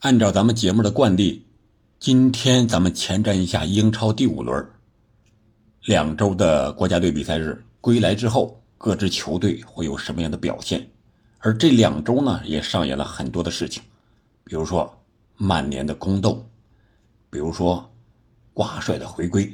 [0.00, 1.44] 按照咱们节目的惯例，
[1.98, 4.64] 今天咱们前瞻一下英超第五轮
[5.86, 10.88] 两周的国家队比赛日归来之后，各支球队会有什么样的表现？
[11.38, 13.82] 而这两周呢，也上演了很多的事情，
[14.44, 15.02] 比如说
[15.36, 16.48] 曼联的宫斗，
[17.28, 17.92] 比如说
[18.54, 19.52] 瓜帅的回归。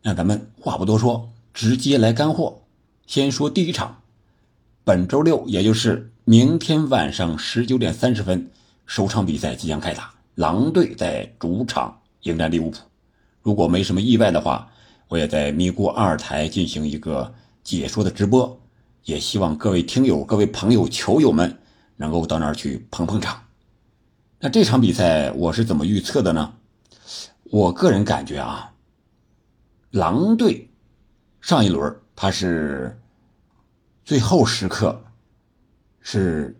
[0.00, 2.62] 那咱们话不多说，直接来干货。
[3.06, 4.00] 先说第一场，
[4.82, 8.50] 本周六，也就是明天晚上十九点三十分，
[8.86, 12.78] 首场比赛即将开打，狼队在主场迎战利物浦。
[13.42, 14.70] 如果没什么意外的话，
[15.08, 18.60] 我也在咪咕二台进行一个解说的直播，
[19.04, 21.58] 也希望各位听友、各位朋友、球友们
[21.96, 23.42] 能够到那儿去捧捧场。
[24.40, 26.54] 那这场比赛我是怎么预测的呢？
[27.44, 28.72] 我个人感觉啊，
[29.90, 30.70] 狼队
[31.40, 31.94] 上一轮。
[32.16, 32.96] 他是
[34.04, 35.02] 最后时刻
[36.00, 36.56] 是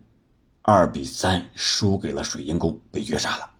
[0.66, 3.50] 二比三输给了水晶宫，被绝杀了。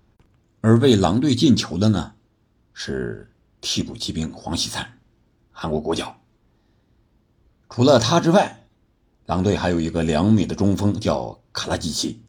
[0.62, 2.14] 而为狼队进球的呢
[2.72, 4.90] 是替补骑兵黄喜灿，
[5.52, 6.16] 韩国国脚。
[7.68, 8.64] 除了他之外，
[9.26, 12.22] 狼队还有一个两米的中锋叫卡拉季奇，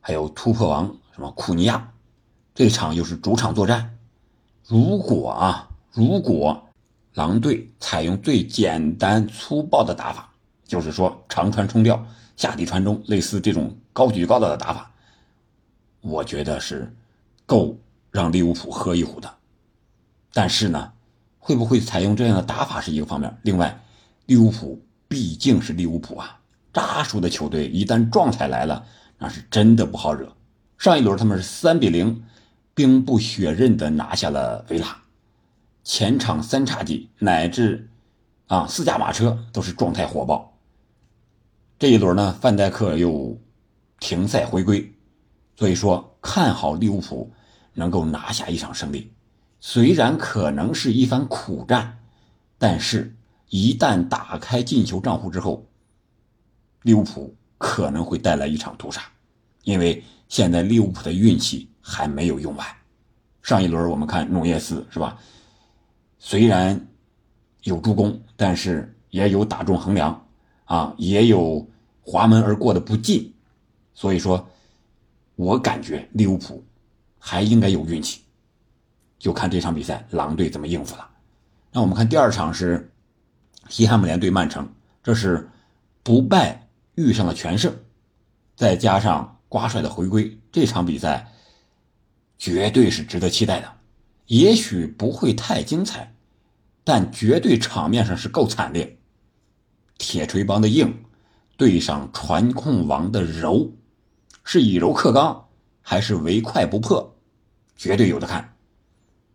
[0.00, 1.92] 还有突破王什么库尼亚。
[2.54, 3.98] 这场又是主场作战，
[4.64, 6.64] 如果啊，如果。
[7.14, 10.32] 狼队采用最简单粗暴的打法，
[10.64, 12.06] 就是说长传冲吊、
[12.38, 14.92] 下底传中，类似这种高举高打的打法，
[16.00, 16.94] 我觉得是
[17.44, 17.76] 够
[18.12, 19.28] 让利物浦喝一壶的。
[20.32, 20.92] 但是呢，
[21.40, 23.36] 会不会采用这样的打法是一个方面。
[23.42, 23.82] 另外，
[24.26, 26.38] 利物浦毕竟是利物浦啊，
[26.72, 28.86] 扎叔的球队一旦状态来了，
[29.18, 30.32] 那是真的不好惹。
[30.78, 32.22] 上一轮他们是三比零，
[32.72, 34.96] 兵不血刃的拿下了维拉。
[35.82, 37.90] 前场三叉戟乃至
[38.46, 40.47] 啊四驾马车都是状态火爆。
[41.78, 43.40] 这一轮呢，范戴克又
[44.00, 44.92] 停赛回归，
[45.54, 47.32] 所以说看好利物浦
[47.72, 49.12] 能够拿下一场胜利。
[49.60, 51.98] 虽然可能是一番苦战，
[52.58, 53.14] 但是
[53.48, 55.64] 一旦打开进球账户之后，
[56.82, 59.02] 利物浦可能会带来一场屠杀，
[59.62, 62.66] 因为现在利物浦的运气还没有用完。
[63.40, 65.16] 上一轮我们看努涅斯是吧？
[66.18, 66.88] 虽然
[67.62, 70.27] 有助攻，但是也有打中横梁，
[70.68, 71.66] 啊，也有
[72.02, 73.32] 滑门而过的不进，
[73.94, 74.46] 所以说，
[75.34, 76.62] 我感觉利物浦
[77.18, 78.20] 还应该有运气，
[79.18, 81.08] 就看这场比赛狼队怎么应付了。
[81.72, 82.92] 那我们看第二场是
[83.70, 84.68] 西汉姆联对曼城，
[85.02, 85.48] 这是
[86.02, 87.74] 不败遇上了全胜，
[88.54, 91.32] 再加上瓜帅的回归，这场比赛
[92.36, 93.72] 绝对是值得期待的。
[94.26, 96.12] 也许不会太精彩，
[96.84, 98.97] 但绝对场面上是够惨烈。
[99.98, 101.04] 铁锤帮的硬
[101.56, 103.70] 对上传控王的柔，
[104.44, 105.46] 是以柔克刚
[105.82, 107.14] 还是唯快不破？
[107.76, 108.54] 绝对有的看。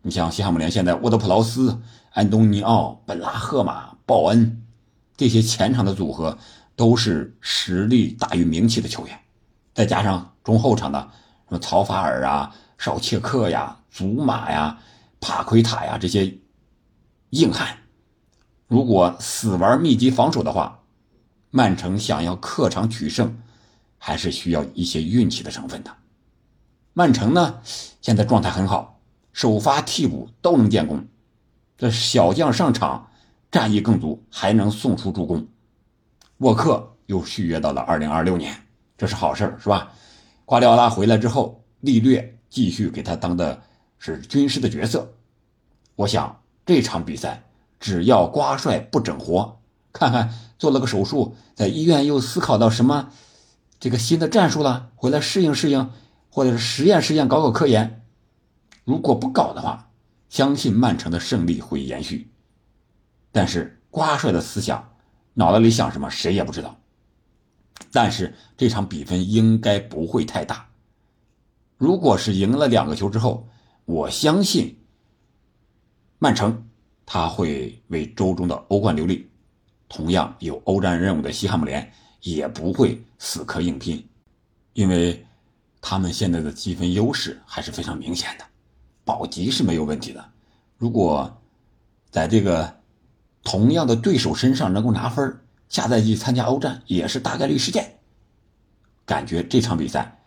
[0.02, 1.80] 你像西汉姆联现在沃德普劳斯、
[2.10, 4.64] 安东尼奥、本拉赫马、鲍恩
[5.16, 6.36] 这些前场的组合
[6.74, 9.18] 都是实力大于名气的球员，
[9.72, 10.98] 再加上中后场的
[11.48, 12.54] 什么曹法尔啊。
[12.76, 14.78] 少切克呀，祖马呀，
[15.20, 16.36] 帕奎塔呀，这些
[17.30, 17.78] 硬汉，
[18.74, 20.80] 如果死玩密集防守的话，
[21.52, 23.40] 曼城想要客场取胜，
[23.98, 25.94] 还是需要一些运气的成分的。
[26.92, 27.60] 曼城呢，
[28.00, 28.98] 现在状态很好，
[29.32, 31.06] 首发替补都能建功，
[31.78, 33.10] 这小将上场，
[33.48, 35.46] 战意更足，还能送出助攻。
[36.38, 38.60] 沃克又续约到了二零二六年，
[38.98, 39.92] 这是好事是吧？
[40.44, 42.36] 瓜迪奥拉回来之后，利略。
[42.50, 43.62] 继续给他当的
[43.98, 45.12] 是军师的角色，
[45.94, 47.40] 我想这场比赛
[47.84, 49.60] 只要瓜帅不整活，
[49.92, 53.10] 看看做了个手术，在医院又思考到什么
[53.78, 55.90] 这个新的战术了，回来适应适应，
[56.30, 58.02] 或者是实验实验，搞搞科研。
[58.84, 59.90] 如果不搞的话，
[60.30, 62.32] 相信曼城的胜利会延续。
[63.30, 64.92] 但是瓜帅的思想，
[65.34, 66.74] 脑子里想什么，谁也不知道。
[67.92, 70.70] 但是这场比分应该不会太大。
[71.76, 73.46] 如果是赢了两个球之后，
[73.84, 74.82] 我相信
[76.18, 76.66] 曼城
[77.06, 79.28] 他会为周中的欧冠留力。
[79.88, 81.92] 同样有欧战任务的西汉姆联
[82.22, 84.04] 也不会死磕硬拼，
[84.72, 85.24] 因为
[85.80, 88.44] 他们现在的积分优势还是非常明显的，
[89.04, 90.24] 保级是没有问题的。
[90.78, 91.40] 如果
[92.10, 92.80] 在这个
[93.42, 97.98] 同样的对手身上能够拿分，下赛季参加欧战也是大概率事件。
[99.04, 100.18] 感觉这场比赛。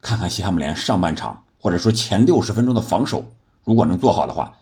[0.00, 3.24] 看看西汉姆联上半场，或者说前六十分钟的防守，
[3.64, 4.56] 如果能做好的话，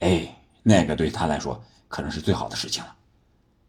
[0.00, 2.94] 哎，那个对他来说可能是最好的事情了，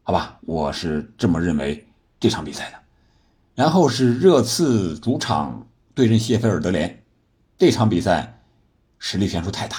[0.04, 0.38] 好吧？
[0.42, 1.88] 我是这么认为
[2.20, 2.78] 这场比赛的。
[3.56, 7.04] 然后是热刺主场对阵谢菲尔德联，
[7.58, 8.42] 这场比赛
[9.00, 9.78] 实力悬殊太大，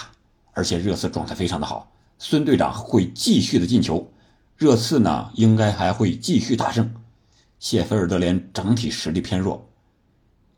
[0.52, 4.12] 而且热刺状态非常的好，孙队长会继续的进球，
[4.56, 6.94] 热刺呢应该还会继续大胜。
[7.58, 9.69] 谢菲尔德联整体实力偏弱，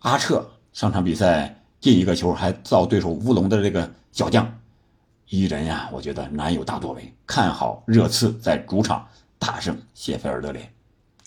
[0.00, 4.60] 阿彻上场比赛进一个球还造对手乌龙的这个小将，
[5.32, 9.08] 一人呀，我觉得难有大作为，看好热刺在主场
[9.38, 10.70] 大胜谢菲尔德联。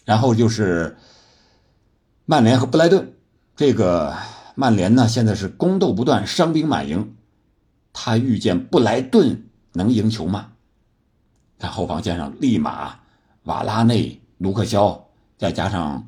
[0.06, 0.96] 然后就是
[2.26, 3.14] 曼联和布莱顿。
[3.56, 4.16] 这个
[4.54, 7.16] 曼联呢，现在是攻斗不断，伤兵满营。
[7.94, 10.52] 他遇见布莱顿能赢球吗？
[11.58, 13.00] 看后防线上，利马、
[13.46, 16.08] 瓦拉内、卢克肖，再加上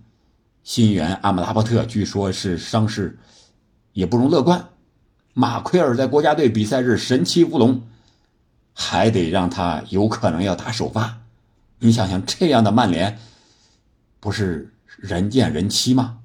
[0.62, 3.18] 新援阿姆拉巴特，据说是伤势
[3.94, 4.64] 也不容乐观。
[5.40, 7.84] 马奎尔在国家队比赛日神奇乌龙，
[8.74, 11.20] 还得让他有可能要打首发。
[11.78, 13.20] 你想想，这样的曼联
[14.20, 16.18] 不是人见人欺吗？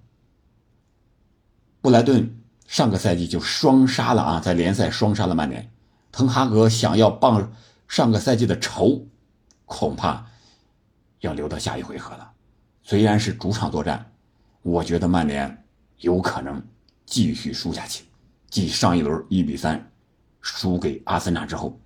[1.82, 5.70] 布莱顿上个赛季就双杀了啊，在联赛双杀了曼联。
[6.10, 7.46] 滕哈格想要报
[7.86, 9.06] 上个赛季的仇，
[9.66, 10.24] 恐怕
[11.20, 12.30] 要留到下一回合了。
[12.82, 14.10] 虽然是主场作战，
[14.62, 15.64] 我觉得曼联
[15.98, 16.64] 有可能
[17.04, 18.04] 继续输下去。
[18.52, 19.90] 继上一轮一比三
[20.42, 21.80] 输给阿森纳之后，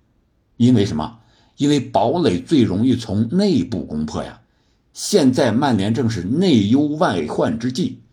[0.57, 1.19] 因为什么？
[1.55, 4.41] 因为堡垒最容易从内部攻破呀。
[4.91, 8.03] 现在曼联正是内忧外患之际。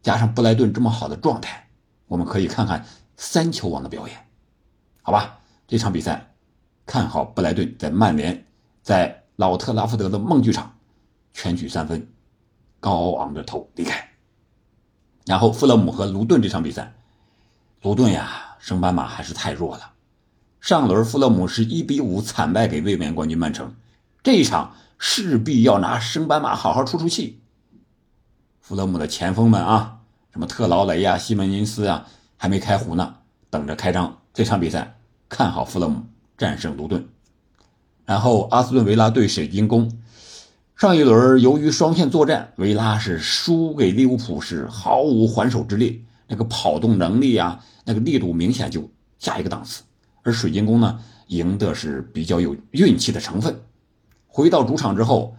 [0.00, 1.68] 加上布莱顿这么好的状态，
[2.06, 2.86] 我们可以看看
[3.16, 4.16] 三球王的表演，
[5.02, 5.40] 好吧？
[5.66, 6.32] 这场比赛
[6.86, 8.46] 看好布莱顿在曼联
[8.80, 10.72] 在老特拉福德的梦剧场
[11.32, 12.08] 全取三分，
[12.78, 14.08] 高昂着头离开。
[15.26, 16.94] 然后富勒姆和卢顿这场比赛，
[17.80, 19.92] 卢顿呀，升班马还是太弱了。
[20.60, 23.72] 上轮富勒姆是一比五惨败给卫冕冠军曼城，
[24.22, 27.40] 这一场势必要拿升班马好好出出气。
[28.60, 29.98] 富勒姆的前锋们啊，
[30.32, 33.14] 什么特劳雷呀、西门尼斯啊，还没开胡呢，
[33.48, 34.18] 等着开张。
[34.34, 34.98] 这场比赛
[35.28, 36.04] 看好富勒姆
[36.36, 37.08] 战胜卢顿。
[38.04, 40.00] 然后阿斯顿维拉对水晶宫，
[40.74, 48.88] 上一轮由于双线作战，维拉是输给利物浦，是毫无还手之力，那个跑动能力啊，那个力度明显就
[49.18, 49.82] 下一个档次。
[50.22, 53.60] 而水晶宫呢，赢的是比较有运气的成分。
[54.28, 55.34] 回到主场之后。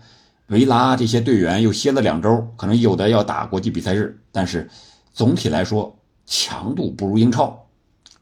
[0.50, 4.68] 维拉这些队员又歇了两周，可能有的要打国际比赛日，但是
[5.14, 7.68] 总体来说强度不如英超。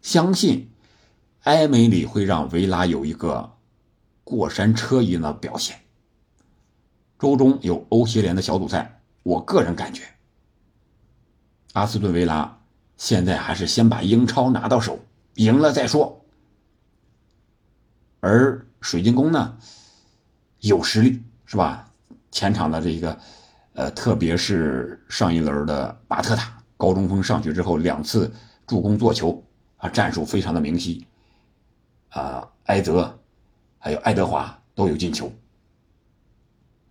[0.02, 0.70] 相信
[1.44, 3.54] 埃梅里会让维拉有一个
[4.26, 5.78] 过山车一样的表现。
[7.18, 10.04] 周中有欧协联的小组赛，我个人感觉，
[11.72, 12.57] 阿斯顿维拉
[12.98, 15.00] 现在还是先把英超拿到手，
[15.36, 16.26] 赢了再说。
[18.20, 19.58] 而水晶宫呢，
[20.60, 21.90] 有实力是吧？
[22.32, 23.18] 前场的这个，
[23.74, 28.32] 呃，特别是上一轮的巴特塔高中锋上去之后，两次
[28.66, 29.42] 助攻做球
[29.78, 31.06] 啊，战术非常的明晰。
[32.10, 33.18] 啊，埃泽
[33.78, 35.32] 还有爱德华都有进球。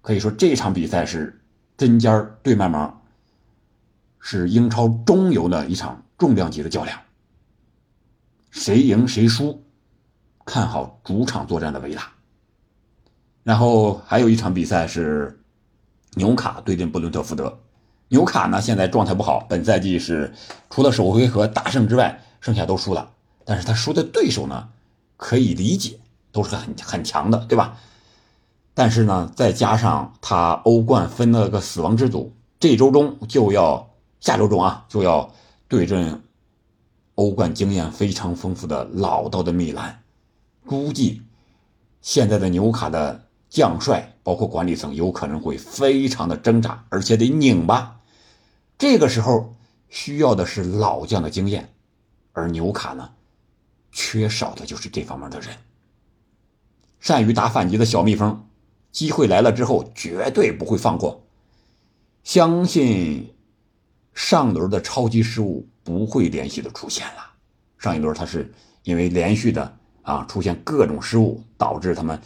[0.01, 1.41] 可以说这场比赛是
[1.77, 2.96] 针尖对麦芒，
[4.29, 6.99] 是英超中游的一场重量级的较量。
[8.51, 9.63] 谁赢谁输，
[10.45, 12.03] 看好主场作战的维拉。
[13.45, 15.39] 然后还有一场比赛是
[16.15, 17.57] 纽卡对阵布伦特福德。
[18.09, 20.35] 纽卡呢现在状态不好，本赛季是
[20.71, 23.09] 除了首回合大胜之外，剩下都输了。
[23.45, 24.71] 但是他输的对手呢，
[25.17, 26.01] 可以理解，
[26.33, 27.79] 都是很很强的，对吧？
[28.75, 33.89] 但是呢，再加上他欧冠分了个死亡之组，这周中就要
[34.21, 35.33] 下周中啊就要
[35.69, 36.23] 对阵
[37.15, 40.03] 欧冠经验非常丰富的老道的米兰，
[40.67, 41.23] 估计
[42.01, 43.23] 现在的纽卡的。
[43.49, 48.01] 将帅包括管理层有可能会非常的挣扎，而且得拧巴。
[48.77, 49.55] 这个时候
[49.89, 51.73] 需要的是老将的经验，
[52.33, 53.13] 而纽卡呢，
[53.93, 55.57] 缺少的就是这方面的人。
[56.99, 58.47] 善于打反击的小蜜蜂，
[58.91, 61.23] 机会来了之后绝对不会放过。
[62.25, 63.33] 相信
[64.17, 67.25] 上轮的超级失误不会连续的出现了。
[67.79, 72.21] 上一轮他是因为连续的啊出现各种失误，导致他们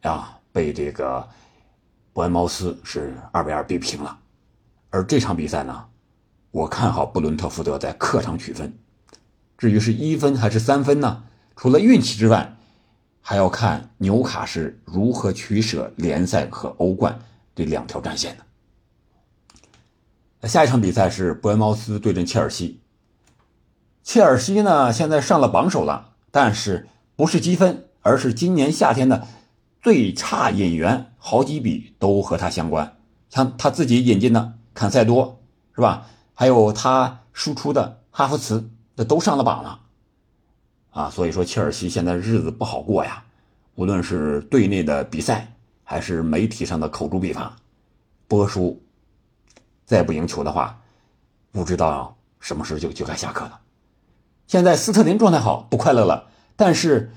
[0.00, 0.38] 啊。
[0.54, 1.26] 被这个
[2.12, 4.18] 伯恩茅斯是二比二逼平了，
[4.90, 5.86] 而这场比赛呢，
[6.50, 8.70] 我看好布伦特福德在客场取分。
[9.56, 11.24] 至于是一分还是三分呢？
[11.56, 12.54] 除了运气之外，
[13.22, 17.18] 还要看纽卡是如何取舍联赛和欧冠
[17.54, 18.44] 这两条战线的。
[20.48, 22.80] 下一场比赛是伯恩茅斯对阵切尔西。
[24.02, 29.26] 切尔西呢，现在上了榜首了，但是不是积分，而是今年夏天的。
[29.80, 32.98] 最差引援好几笔都和他相关，
[33.30, 35.42] 像他自己引进的坎塞多
[35.74, 36.06] 是吧？
[36.34, 39.80] 还有他输出的哈弗茨这都上了榜了，
[40.90, 43.24] 啊，所以说切尔西现在日子不好过呀，
[43.74, 47.56] 无论是队内的比赛，还是媒体上的口诛笔伐，
[48.28, 48.80] 波叔
[49.92, 50.80] 再不赢球的话，
[51.50, 53.60] 不知道什么时候就就该下课了。
[54.46, 57.12] 现在斯特林状态好，不快乐了，但是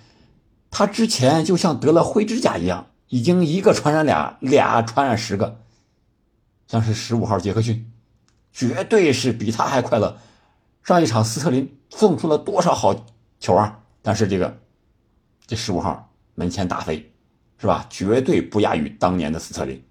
[0.69, 5.61] 他之前就像得了灰指甲一样，已经一个传染俩，俩传染十个，
[6.67, 7.89] 像是十五号杰克逊，
[8.51, 10.17] 绝对是比他还快乐。
[10.83, 13.05] 上一场斯特林送出了多少好
[13.39, 13.79] 球啊！
[14.01, 14.57] 但是这个
[15.47, 17.09] 这十五号门前打飞，
[17.57, 17.87] 是吧？
[17.89, 19.81] 绝对不亚于当年的斯特林。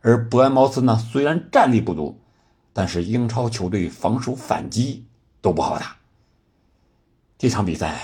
[0.00, 2.18] 而伯恩茅斯呢，虽然战力不足，
[2.72, 5.06] 但是英超球队防守反击
[5.40, 5.96] 都不好打。
[7.38, 7.98] 这场比赛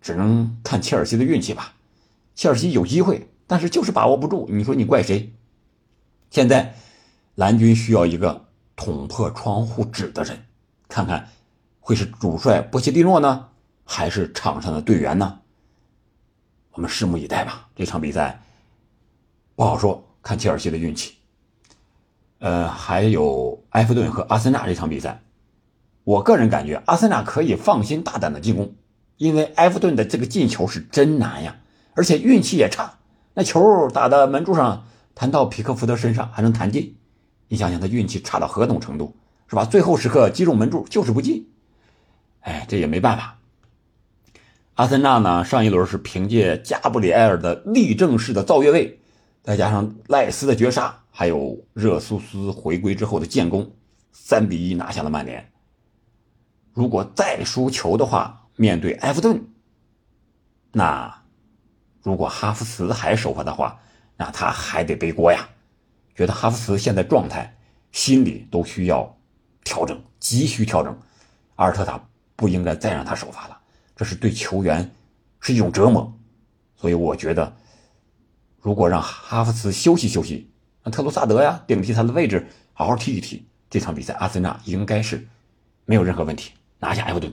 [0.00, 1.74] 只能看切尔西的运气吧。
[2.34, 4.48] 切尔西有机会，但是就是把握不住。
[4.50, 5.32] 你说你怪谁？
[6.30, 6.74] 现在
[7.34, 10.44] 蓝军需要一个捅破窗户纸的人，
[10.88, 11.28] 看看。
[11.84, 13.48] 会是主帅波切蒂诺呢，
[13.84, 15.40] 还是场上的队员呢？
[16.70, 17.68] 我们拭目以待吧。
[17.74, 18.40] 这场比赛
[19.56, 21.16] 不好说，看切尔西的运气。
[22.42, 25.22] 呃，还有埃弗顿和阿森纳这场比赛，
[26.02, 28.74] 我个人感觉阿森纳可以放心大胆的进攻，
[29.16, 31.58] 因为埃弗顿的这个进球是真难呀，
[31.94, 32.98] 而且运气也差，
[33.34, 36.96] 那球打到门柱上，弹到皮克福德身上还能弹进，
[37.46, 39.14] 你想想他运气差到何种程度，
[39.46, 39.64] 是吧？
[39.64, 41.48] 最后时刻击中门柱就是不进。
[42.40, 43.38] 哎，这也没办法。
[44.74, 48.98] 阿森纳呢，上一轮是凭借加布里埃尔的立正式的造越位，
[49.44, 53.76] 再加上赖斯的绝杀，还有热苏斯回归之后的建功，
[54.10, 55.52] 三比一拿下了曼联。
[56.72, 59.40] 如果再输球的话，面对埃弗顿，
[60.72, 61.22] 那
[62.02, 63.78] 如果哈弗茨还首发的话，
[64.16, 65.48] 那他还得背锅呀。
[66.16, 67.56] 觉得哈弗茨现在状态、
[67.92, 69.16] 心理都需要
[69.62, 70.92] 调整，急需调整。
[71.54, 72.04] 阿尔特塔。
[72.34, 73.60] 不应该再让他首发了，
[73.94, 74.90] 这是对球员
[75.38, 76.12] 是一种折磨。
[76.74, 77.56] 所以我觉得，
[78.58, 80.51] 如果让哈弗茨休息休息，
[80.90, 85.28] 特鲁萨德呀顶替他的位置，好好踢一踢，这场比赛阿森纳应该是
[85.84, 87.32] 没有任何问题，拿下埃弗顿。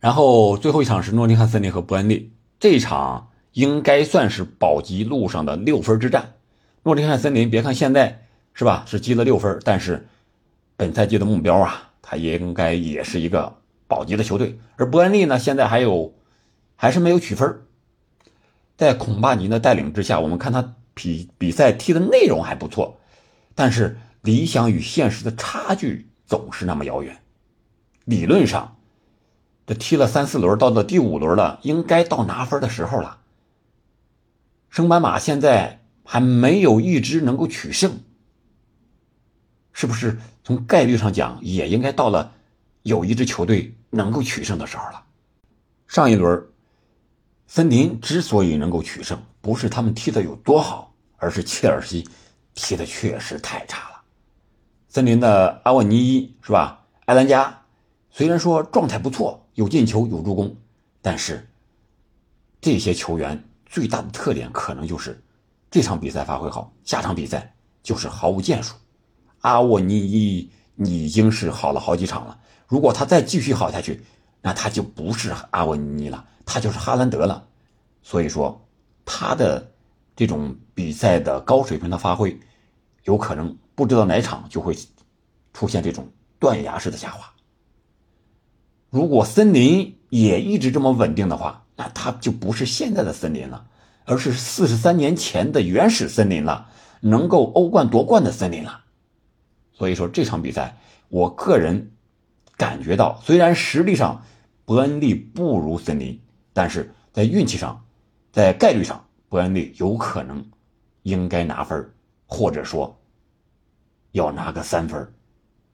[0.00, 6.34] 然后最后一场是诺丁汉森林和伯恩利，这场应该算是保级路上的六分之战。
[6.82, 10.08] 诺丁汉森林别看现在是吧是积了六分，但是
[10.76, 11.84] 本赛季的目标啊。
[12.10, 13.54] 他应该也是一个
[13.86, 16.14] 保级的球队，而伯恩利呢，现在还有
[16.74, 17.60] 还是没有取分。
[18.78, 22.98] 在孔巴尼的带领之下，我们看他比比赛踢的内容还不错，
[23.54, 27.20] 但是理想与现实的差距总是那么遥远。
[28.04, 28.76] 理论上，
[29.64, 33.20] 这踢了三四轮，到了第五轮了，应该到拿分的时候了。
[34.70, 38.00] 升班马现在还没有一支能够取胜。
[39.72, 42.32] 是不是从概率上讲，也应该到了
[42.82, 45.04] 有一支球队能够取胜的时候了？
[45.86, 46.44] 上一轮，
[47.46, 52.06] 森林之所以能够取胜，不是他们踢的有多好，而是切尔西
[52.52, 54.02] 踢的确实太差了。
[54.90, 56.84] 森林的阿沃尼伊是吧？
[57.06, 57.62] 埃兰加
[58.10, 60.54] 虽然说状态不错，有进球有助攻，
[61.00, 61.48] 但是
[62.60, 65.18] 这些球员最大的特点可能就是
[65.70, 68.74] 这场比赛发挥好，下场比赛就是毫无建树。
[69.40, 74.04] 阿沃尼伊已经是好了好几场了，如果他再继续好下去，
[74.42, 77.46] 那他就不是阿沃尼伊了，他就是哈兰德了。
[78.02, 78.67] 所以说，
[79.08, 79.72] 他的
[80.14, 82.38] 这种比赛的高水平的发挥，
[83.04, 84.76] 有可能不知道哪场就会
[85.54, 86.06] 出现这种
[86.38, 87.32] 断崖式的下滑。
[88.90, 93.66] 如果森林也一直这么稳定的话，那他就不是现在的森林了，
[94.04, 96.68] 而是四十三年前的原始森林了，
[97.00, 98.84] 能够欧冠夺冠的森林了。
[99.72, 101.92] 所以说这场比赛，我个人
[102.56, 104.22] 感觉到，虽然实力上
[104.64, 106.20] 伯恩利不如森林，
[106.52, 107.84] 但是在运气上，
[108.32, 110.44] 在概率上，伯恩利有可能
[111.02, 111.90] 应该拿分，
[112.26, 112.96] 或者说
[114.12, 115.12] 要拿个三分，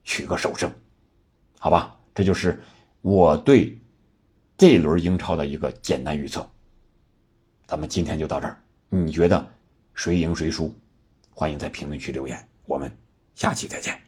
[0.02, 0.70] 取个首胜，
[1.58, 1.96] 好吧？
[2.14, 2.62] 这就是
[3.00, 3.78] 我对
[4.56, 6.48] 这轮英超的一个简单预测。
[7.66, 8.56] 咱们今天就到这儿，
[8.88, 9.46] 你觉得
[9.94, 10.72] 谁赢谁输？
[11.30, 12.90] 欢迎在评论区留言，我们。
[13.34, 14.03] 下期再见。